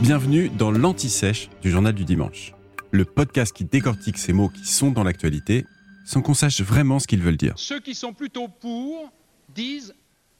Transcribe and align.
Bienvenue 0.00 0.50
dans 0.50 0.70
l'Anti-Sèche 0.70 1.48
du 1.62 1.70
Journal 1.70 1.94
du 1.94 2.04
Dimanche, 2.04 2.52
le 2.90 3.04
podcast 3.04 3.54
qui 3.54 3.64
décortique 3.64 4.18
ces 4.18 4.32
mots 4.32 4.48
qui 4.48 4.66
sont 4.66 4.90
dans 4.90 5.02
l'actualité 5.02 5.64
sans 6.04 6.22
qu'on 6.22 6.34
sache 6.34 6.60
vraiment 6.60 6.98
ce 6.98 7.06
qu'ils 7.06 7.22
veulent 7.22 7.36
dire. 7.36 7.54
Ceux 7.56 7.80
qui 7.80 7.94
sont 7.94 8.12
plutôt 8.12 8.48
pour 8.48 9.10
disent 9.54 9.94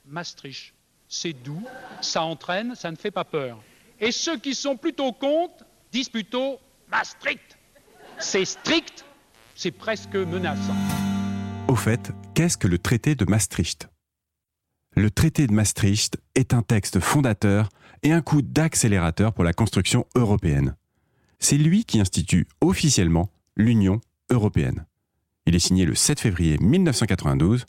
Maastricht. 0.07 0.75
C'est 1.09 1.33
doux, 1.33 1.65
ça 2.01 2.25
entraîne, 2.25 2.75
ça 2.75 2.91
ne 2.91 2.97
fait 2.97 3.11
pas 3.11 3.25
peur. 3.25 3.59
Et 4.01 4.13
ceux 4.13 4.39
qui 4.39 4.55
sont 4.55 4.77
plutôt 4.77 5.13
contre 5.13 5.65
disent 5.93 6.09
plutôt 6.09 6.59
Maastricht. 6.91 7.59
C'est 8.19 8.45
strict, 8.45 9.05
c'est 9.55 9.71
presque 9.71 10.15
menaçant. 10.15 10.77
Au 11.69 11.77
fait, 11.77 12.13
qu'est-ce 12.35 12.57
que 12.57 12.69
le 12.69 12.79
traité 12.79 13.15
de 13.15 13.25
Maastricht? 13.25 13.89
Le 14.97 15.11
traité 15.11 15.49
de 15.49 15.53
Maastricht 15.53 16.19
est 16.37 16.55
un 16.55 16.63
texte 16.63 17.01
fondateur 17.01 17.69
et 18.05 18.13
un 18.13 18.21
coup 18.21 18.43
d'accélérateur 18.43 19.33
pour 19.33 19.43
la 19.43 19.53
construction 19.53 20.07
européenne. 20.15 20.77
C'est 21.41 21.59
lui 21.59 21.85
qui 21.85 21.99
institue 21.99 22.47
officiellement 22.61 23.31
l'Union 23.57 24.01
européenne. 24.31 24.87
Il 25.47 25.57
est 25.57 25.61
signé 25.61 25.85
le 25.85 25.97
7 25.97 26.21
février 26.21 26.59
1992 26.61 27.67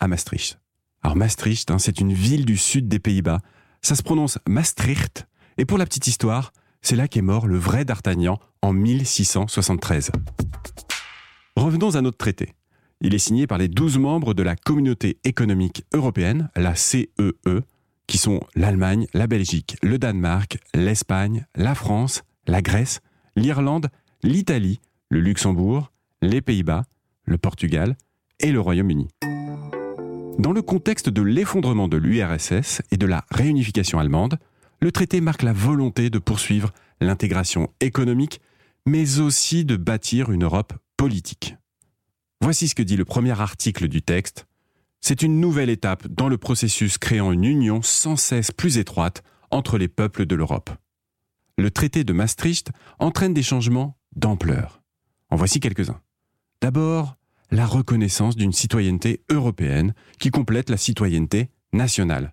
à 0.00 0.08
Maastricht. 0.08 0.58
Alors 1.02 1.16
Maastricht, 1.16 1.70
hein, 1.70 1.78
c'est 1.78 1.98
une 1.98 2.12
ville 2.12 2.44
du 2.44 2.58
sud 2.58 2.88
des 2.88 2.98
Pays-Bas. 2.98 3.40
Ça 3.80 3.94
se 3.94 4.02
prononce 4.02 4.38
Maastricht. 4.46 5.26
Et 5.56 5.64
pour 5.64 5.78
la 5.78 5.86
petite 5.86 6.06
histoire, 6.06 6.52
c'est 6.82 6.96
là 6.96 7.08
qu'est 7.08 7.22
mort 7.22 7.46
le 7.46 7.56
vrai 7.56 7.86
D'Artagnan 7.86 8.38
en 8.60 8.74
1673. 8.74 10.10
Revenons 11.56 11.94
à 11.94 12.02
notre 12.02 12.18
traité. 12.18 12.54
Il 13.02 13.14
est 13.14 13.18
signé 13.18 13.46
par 13.46 13.58
les 13.58 13.68
12 13.68 13.98
membres 13.98 14.32
de 14.32 14.42
la 14.42 14.56
Communauté 14.56 15.18
économique 15.24 15.84
européenne, 15.92 16.50
la 16.56 16.74
CEE, 16.74 17.08
e, 17.18 17.62
qui 18.06 18.18
sont 18.18 18.40
l'Allemagne, 18.54 19.06
la 19.12 19.26
Belgique, 19.26 19.76
le 19.82 19.98
Danemark, 19.98 20.58
l'Espagne, 20.74 21.46
la 21.54 21.74
France, 21.74 22.22
la 22.46 22.62
Grèce, 22.62 23.00
l'Irlande, 23.36 23.88
l'Italie, 24.22 24.80
le 25.10 25.20
Luxembourg, 25.20 25.92
les 26.22 26.40
Pays-Bas, 26.40 26.84
le 27.24 27.36
Portugal 27.38 27.96
et 28.40 28.50
le 28.50 28.60
Royaume-Uni. 28.60 29.08
Dans 30.38 30.52
le 30.52 30.62
contexte 30.62 31.08
de 31.08 31.22
l'effondrement 31.22 31.88
de 31.88 31.96
l'URSS 31.96 32.82
et 32.90 32.96
de 32.96 33.06
la 33.06 33.24
réunification 33.30 33.98
allemande, 33.98 34.38
le 34.80 34.92
traité 34.92 35.20
marque 35.20 35.42
la 35.42 35.52
volonté 35.52 36.10
de 36.10 36.18
poursuivre 36.18 36.72
l'intégration 37.00 37.70
économique, 37.80 38.40
mais 38.86 39.20
aussi 39.20 39.64
de 39.64 39.76
bâtir 39.76 40.30
une 40.30 40.44
Europe 40.44 40.74
politique. 40.96 41.56
Voici 42.46 42.68
ce 42.68 42.76
que 42.76 42.82
dit 42.84 42.96
le 42.96 43.04
premier 43.04 43.40
article 43.40 43.88
du 43.88 44.02
texte. 44.02 44.46
C'est 45.00 45.22
une 45.22 45.40
nouvelle 45.40 45.68
étape 45.68 46.06
dans 46.06 46.28
le 46.28 46.38
processus 46.38 46.96
créant 46.96 47.32
une 47.32 47.42
union 47.42 47.82
sans 47.82 48.14
cesse 48.14 48.52
plus 48.52 48.78
étroite 48.78 49.24
entre 49.50 49.78
les 49.78 49.88
peuples 49.88 50.26
de 50.26 50.36
l'Europe. 50.36 50.70
Le 51.58 51.72
traité 51.72 52.04
de 52.04 52.12
Maastricht 52.12 52.70
entraîne 53.00 53.34
des 53.34 53.42
changements 53.42 53.98
d'ampleur. 54.14 54.80
En 55.28 55.34
voici 55.34 55.58
quelques-uns. 55.58 56.00
D'abord, 56.60 57.16
la 57.50 57.66
reconnaissance 57.66 58.36
d'une 58.36 58.52
citoyenneté 58.52 59.24
européenne 59.28 59.92
qui 60.20 60.30
complète 60.30 60.70
la 60.70 60.76
citoyenneté 60.76 61.50
nationale. 61.72 62.32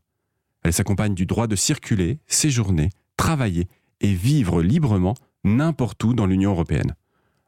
Elle 0.61 0.73
s'accompagne 0.73 1.15
du 1.15 1.25
droit 1.25 1.47
de 1.47 1.55
circuler, 1.55 2.19
séjourner, 2.27 2.91
travailler 3.17 3.67
et 3.99 4.13
vivre 4.13 4.61
librement 4.61 5.15
n'importe 5.43 6.03
où 6.03 6.13
dans 6.13 6.27
l'Union 6.27 6.51
européenne, 6.51 6.95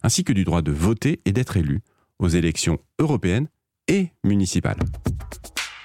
ainsi 0.02 0.24
que 0.24 0.34
du 0.34 0.46
droit 0.46 0.64
de 0.64 0.72
voter 0.72 1.22
et 1.26 1.32
d'être 1.32 1.58
élu 1.58 1.84
aux 2.20 2.28
élections 2.28 2.80
européennes 3.00 3.48
et 3.88 4.10
municipales. 4.24 4.80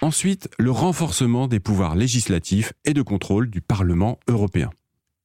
Ensuite, 0.03 0.49
le 0.59 0.71
renforcement 0.71 1.47
des 1.47 1.61
pouvoirs 1.61 1.95
législatifs 1.95 2.73
et 2.85 2.95
de 2.95 3.03
contrôle 3.03 3.51
du 3.51 3.61
Parlement 3.61 4.19
européen. 4.29 4.71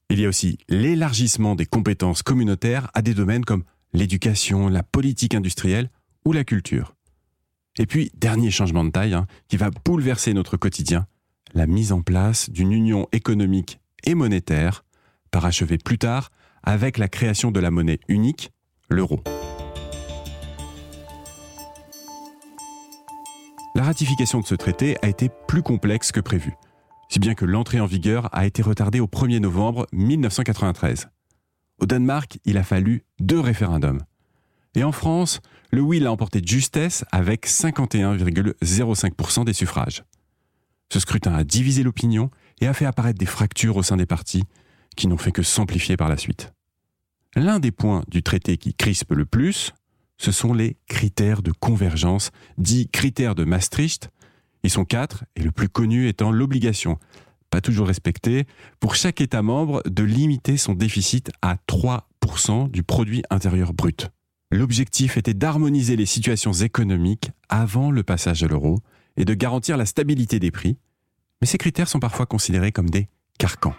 Il 0.10 0.20
y 0.20 0.26
a 0.26 0.30
aussi 0.30 0.58
l'élargissement 0.70 1.56
des 1.56 1.66
compétences 1.66 2.24
communautaires 2.24 2.92
à 2.94 3.02
des 3.02 3.14
domaines 3.14 3.46
comme 3.46 3.64
l'éducation, 3.94 4.68
la 4.68 4.84
politique 4.84 5.34
industrielle 5.34 5.90
ou 6.26 6.34
la 6.34 6.44
culture. 6.44 6.96
Et 7.78 7.86
puis, 7.86 8.12
dernier 8.16 8.52
changement 8.52 8.84
de 8.84 8.92
taille 8.92 9.14
hein, 9.14 9.28
qui 9.48 9.58
va 9.58 9.70
bouleverser 9.70 10.34
notre 10.34 10.58
quotidien, 10.58 11.08
la 11.54 11.68
mise 11.68 11.92
en 11.92 12.02
place 12.02 12.50
d'une 12.50 12.72
union 12.72 13.08
économique 13.12 13.80
et 14.04 14.16
monétaire, 14.16 14.84
parachevée 15.32 15.78
plus 15.78 15.98
tard 15.98 16.32
avec 16.64 16.98
la 16.98 17.08
création 17.08 17.52
de 17.52 17.60
la 17.60 17.72
monnaie 17.72 18.00
unique, 18.08 18.52
l'euro. 18.90 19.24
La 23.76 23.84
ratification 23.84 24.40
de 24.40 24.46
ce 24.46 24.56
traité 24.56 24.96
a 25.02 25.10
été 25.10 25.30
plus 25.50 25.62
complexe 25.62 26.14
que 26.14 26.22
prévu, 26.22 26.54
si 27.10 27.20
bien 27.20 27.36
que 27.36 27.44
l'entrée 27.44 27.82
en 27.82 27.86
vigueur 27.86 28.30
a 28.32 28.46
été 28.46 28.62
retardée 28.62 29.02
au 29.02 29.08
1er 29.08 29.40
novembre 29.40 29.86
1993. 29.92 31.10
Au 31.80 31.86
Danemark, 31.86 32.40
il 32.46 32.58
a 32.58 32.64
fallu 32.64 33.04
deux 33.20 33.42
référendums. 33.42 34.00
Et 34.76 34.86
en 34.86 34.94
France, 34.94 35.42
le 35.72 35.82
oui 35.82 36.00
l'a 36.00 36.10
emporté 36.10 36.40
de 36.40 36.48
justesse 36.48 37.04
avec 37.12 37.48
51,05% 37.48 39.44
des 39.44 39.52
suffrages. 39.52 40.06
Ce 40.90 41.02
scrutin 41.02 41.34
a 41.34 41.44
divisé 41.44 41.84
l'opinion 41.84 42.32
et 42.62 42.68
a 42.68 42.74
fait 42.74 42.86
apparaître 42.86 43.20
des 43.20 43.26
fractures 43.26 43.76
au 43.76 43.84
sein 43.84 43.98
des 43.98 44.06
partis 44.06 44.44
qui 44.96 45.08
n'ont 45.08 45.18
fait 45.18 45.34
que 45.34 45.44
s'amplifier 45.44 45.98
par 45.98 46.08
la 46.08 46.16
suite. 46.16 46.54
L'un 47.36 47.60
des 47.60 47.72
points 47.72 48.06
du 48.08 48.24
traité 48.24 48.56
qui 48.56 48.74
crispe 48.74 49.12
le 49.12 49.26
plus, 49.26 49.74
ce 50.18 50.32
sont 50.32 50.54
les 50.54 50.78
critères 50.88 51.42
de 51.42 51.52
convergence, 51.52 52.32
dits 52.58 52.90
critères 52.90 53.36
de 53.36 53.44
Maastricht. 53.44 54.10
Ils 54.64 54.70
sont 54.70 54.86
quatre, 54.86 55.26
et 55.36 55.44
le 55.44 55.52
plus 55.52 55.70
connu 55.70 56.08
étant 56.08 56.32
l'obligation, 56.32 56.98
pas 57.50 57.62
toujours 57.62 57.88
respectée, 57.88 58.46
pour 58.80 58.96
chaque 58.96 59.22
État 59.22 59.42
membre 59.42 59.82
de 59.86 60.04
limiter 60.04 60.58
son 60.58 60.74
déficit 60.74 61.32
à 61.42 61.58
3% 61.68 62.70
du 62.72 62.84
produit 62.84 63.24
intérieur 63.30 63.74
brut. 63.74 64.10
L'objectif 64.52 65.18
était 65.18 65.34
d'harmoniser 65.34 65.96
les 65.96 66.06
situations 66.06 66.54
économiques 66.54 67.32
avant 67.50 67.92
le 67.92 68.04
passage 68.04 68.44
à 68.44 68.48
l'euro 68.48 68.80
et 69.18 69.26
de 69.26 69.34
garantir 69.34 69.78
la 69.78 69.86
stabilité 69.86 70.40
des 70.40 70.52
prix, 70.52 70.78
mais 71.42 71.48
ces 71.48 71.58
critères 71.58 71.88
sont 71.88 72.00
parfois 72.00 72.26
considérés 72.26 72.72
comme 72.72 72.90
des 72.90 73.08
carcans. 73.38 73.76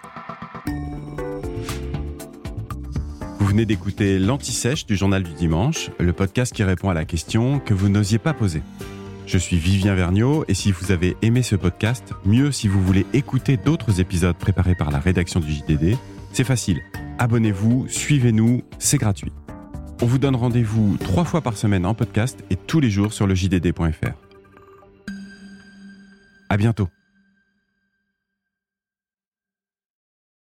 Vous 3.47 3.53
venez 3.53 3.65
d'écouter 3.65 4.19
l'Anti-Sèche 4.19 4.87
du 4.87 4.97
Journal 4.97 5.23
du 5.23 5.33
Dimanche, 5.33 5.93
le 6.01 6.13
podcast 6.13 6.53
qui 6.53 6.65
répond 6.65 6.91
à 6.91 6.95
la 6.95 7.05
question 7.05 7.61
que 7.61 7.75
vous 7.75 7.89
n'osiez 7.89 8.19
pas 8.19 8.35
poser. 8.35 8.61
Je 9.25 9.39
suis 9.39 9.57
Vivien 9.57 9.95
Vergniaud 9.95 10.45
et 10.49 10.55
si 10.55 10.73
vous 10.73 10.91
avez 10.91 11.17
aimé 11.23 11.45
ce 11.45 11.55
podcast, 11.55 12.13
mieux 12.25 12.51
si 12.51 12.67
vous 12.67 12.83
voulez 12.83 13.07
écouter 13.13 13.57
d'autres 13.57 14.01
épisodes 14.01 14.35
préparés 14.35 14.75
par 14.75 14.91
la 14.91 14.99
rédaction 14.99 15.39
du 15.39 15.53
JDD, 15.53 15.97
c'est 16.33 16.43
facile. 16.43 16.83
Abonnez-vous, 17.21 17.87
suivez-nous, 17.87 18.65
c'est 18.81 18.99
gratuit. 18.99 19.31
On 20.03 20.07
vous 20.07 20.19
donne 20.19 20.35
rendez-vous 20.35 20.97
trois 20.97 21.25
fois 21.25 21.41
par 21.41 21.57
semaine 21.57 21.87
en 21.87 21.95
podcast 21.95 22.43
et 22.51 22.57
tous 22.57 22.81
les 22.81 22.91
jours 22.91 23.13
sur 23.13 23.29
le 23.29 23.37
JDD.fr. 23.37 24.17
À 26.49 26.57
bientôt. 26.57 26.89